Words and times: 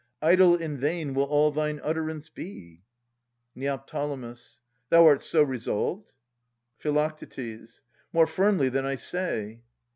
Idle 0.23 0.55
and 0.55 0.79
vain 0.79 1.13
will 1.13 1.25
all 1.25 1.51
thine 1.51 1.79
utterance 1.83 2.27
be. 2.27 2.81
Neo. 3.53 3.77
Thou 4.89 5.05
art 5.05 5.21
so 5.23 5.43
resolved? 5.43 6.15
Phi. 6.79 7.11
More 8.11 8.25
firmly 8.25 8.69
than 8.69 8.83
I 8.83 8.95
say. 8.95 9.61